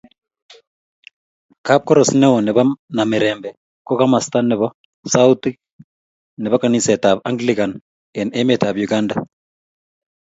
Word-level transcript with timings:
Kapkoros 1.67 2.09
neo 2.21 2.37
nebo 2.45 2.61
Namirembe 2.95 3.49
ko 3.85 3.91
komasta 3.99 4.37
nebo 4.49 4.67
sautiik 5.11 5.55
nebo 6.41 6.55
kanisetab 6.61 7.17
anglican 7.29 7.71
eng 8.19 8.33
emetab 8.39 8.75
Uganda. 8.85 9.15